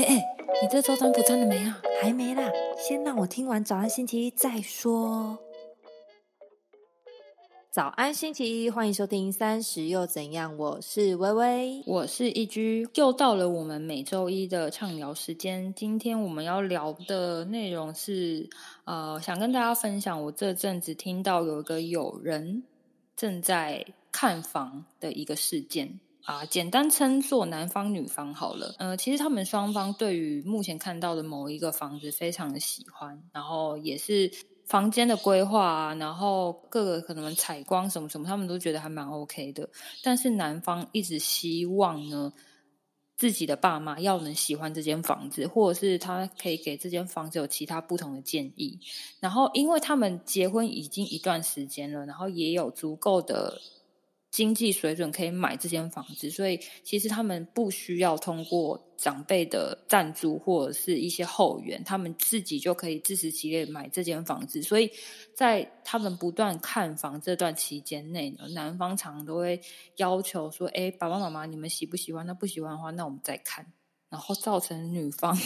[0.00, 1.78] 哎哎，你这周占卜占了没啊？
[2.00, 5.38] 还没啦，先让我听完早安星期一再说。
[7.70, 10.56] 早安星期一，欢迎收听三十又怎样？
[10.56, 15.74] 我是微微，我是一居，又到了我们每周一的畅聊时间。
[15.74, 18.48] 今天我们要聊的内容是，
[18.84, 22.62] 呃，想跟大家分享，我这阵子听到有一个友人
[23.14, 26.00] 正在看房的一个事件。
[26.24, 28.74] 啊，简单称作男方女方好了。
[28.78, 34.30] 呃，其实他们双方对于目前看到的某一个房子非常的喜欢，然后也是
[34.66, 39.68] 房间的规划啊，然后各个可能采光什么什么，他们都觉得还蛮 OK 的。
[40.02, 42.32] 但是男方一直希望呢，
[43.16, 48.78] 自己的爸妈要能喜欢这间房子，或者是他可以给这间房子有其他不同的建议。
[49.20, 53.58] 然后，因为他们结婚已经一段时间了，然后也有足够的。
[54.30, 64.62] 经济水准可以买这间房子，所以其实他们不需要通过长辈的赞助或者是一些后援，他们自己就可以自食其力买这间房子。
[64.62, 64.90] 所以
[65.34, 69.60] 在他们不断看房这段期间内呢，男方常都会
[69.96, 72.24] 要求说：“哎，爸爸妈妈，你们喜不喜欢？
[72.24, 73.66] 那不喜欢的话，那我们再看。”
[74.08, 75.36] 然后造成女方。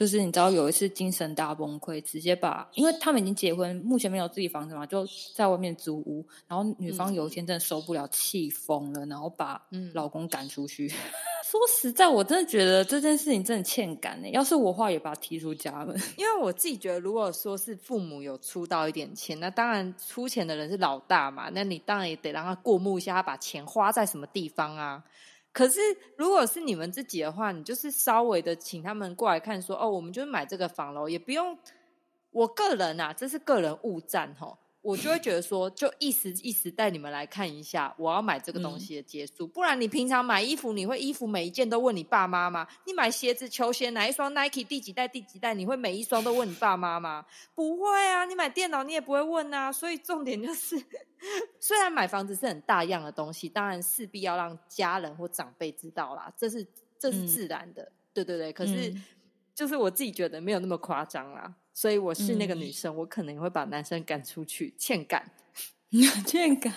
[0.00, 6.26] 就是你知道有一次精神大崩溃，直接把，因为他们已经结婚，目前没有自己房子嘛，就在外面租屋。
[6.48, 9.60] 然后女方有一天真的受不了，气疯了，然后把
[9.92, 10.88] 老公赶出去。
[11.44, 14.28] 说实在，我真的觉得这件事情真的欠感呢。
[14.30, 15.94] 要是我话，也把他踢出家门。
[16.16, 25.04] 因为我自己觉得，如果说是父母有出到一点钱，那当然出钱的人是老大嘛，那你当然也得让他过目一下，他把钱花在什么地方啊。
[25.52, 25.80] 可是，
[26.16, 31.58] 如果是你们自己的话，你就是稍微的请他们过来看，说哦，我们就买这个房喽，也不用。
[32.30, 34.56] 我个人啊，这是个人误赞吼。
[34.82, 39.46] 我就会觉得说，就一时一时带你们来看一下，我要买这个东西的结束。
[39.46, 42.66] 不然你平常买衣服，你会衣服每一件都问你爸妈吗？
[42.86, 47.26] 你买鞋子、球鞋哪一双 Nike 第几代第几代，你会每一双都问你爸妈吗？
[47.54, 48.24] 不会啊。
[48.24, 49.70] 你买电脑你也不会问啊。
[49.70, 50.82] 所以重点就是，
[51.60, 56.66] 虽然买房子是很大样的东西，当然势必要让家人或长辈知道啦，这是
[56.98, 57.92] 这是自然的。
[58.14, 58.50] 对对对。
[58.50, 58.94] 可是
[59.54, 61.54] 就是我自己觉得没有那么夸张啦。
[61.80, 65.32] 所以我是那个女生，我可能会把男生赶出去，欠赶，
[66.28, 66.70] 欠赶。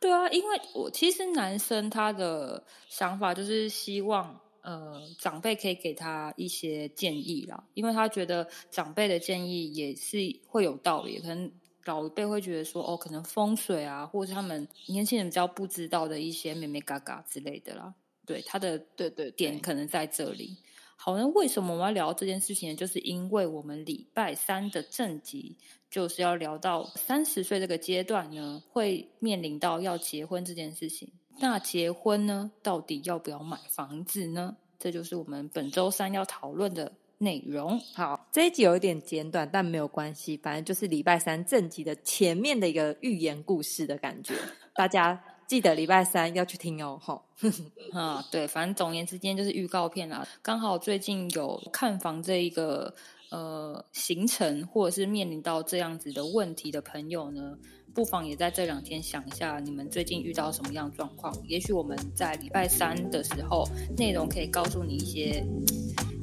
[0.00, 10.16] 对啊，因为我其实男生他的想法就是希望，呃，长辈可以给他一些建议啦，因为他觉得长辈的建议也是
[10.46, 11.18] 会有道理。
[11.20, 11.52] 可能
[11.84, 17.92] 老一辈会觉得说，哦，可能风水啊，或者他们年轻人比较不知道的一些咩咩嘎嘎之类的啦。
[18.24, 20.56] 对，他的对对点可能在这里。
[20.96, 22.76] 好，那为什么我们要聊这件事情呢？
[22.76, 25.56] 就是因为我们礼拜三的正集
[25.90, 31.12] 就是要聊到三十岁这个阶段呢，会面临到要结婚这件事情。
[31.38, 34.56] 那结婚呢，到底要不要买房子呢？
[34.78, 37.78] 这就是我们本周三要讨论的内容。
[37.94, 44.34] 好，这一集有一点简短，但没有关系，反正就是礼拜三正集的前面的一个寓言故事的感觉，
[44.74, 45.22] 大家。
[45.46, 47.22] 记得礼拜三要去听哦，吼，
[47.92, 50.26] 啊，对，反正总言之，今天就是预告片啦。
[50.42, 52.94] 刚好最近有看房这一个
[53.30, 57.56] 呃行程，或者是面临到这样子的问题的朋友呢，
[57.94, 61.34] 不妨也在这两天想一下，你们最近遇到什么样状况？
[61.46, 63.64] 也许我们在礼拜三的时候，
[63.96, 65.44] 内容可以告诉你一些。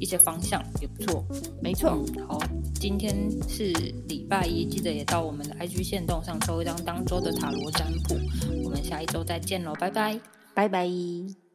[0.02, 1.24] 一些方向也不错，
[1.62, 2.04] 没错。
[2.28, 2.40] 好，
[2.74, 3.72] 今天是
[4.08, 8.16] 礼拜一，记得也到我们的 IG 线动上抽一张当周的塔罗占卜。
[8.64, 10.20] 我们下一周再见喽，拜拜，
[10.56, 11.51] 拜拜。